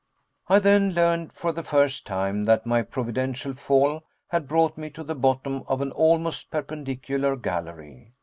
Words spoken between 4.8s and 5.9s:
to the bottom of